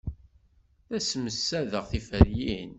[0.89, 2.69] La ssemsadeɣ tiferyin.